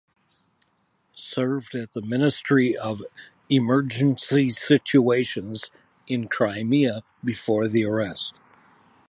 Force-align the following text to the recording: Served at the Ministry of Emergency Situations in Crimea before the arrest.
Served 1.13 1.75
at 1.75 1.91
the 1.91 2.01
Ministry 2.01 2.75
of 2.75 3.03
Emergency 3.51 4.49
Situations 4.49 5.69
in 6.07 6.27
Crimea 6.27 7.03
before 7.23 7.67
the 7.67 7.85
arrest. 7.85 8.33